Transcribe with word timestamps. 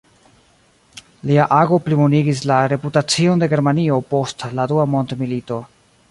Lia 1.31 1.43
ago 1.57 1.77
plibonigis 1.89 2.41
la 2.51 2.57
reputacion 2.73 3.43
de 3.43 3.49
Germanio 3.51 3.99
post 4.15 4.47
la 4.61 4.65
dua 4.73 4.87
mondmilito. 4.95 5.59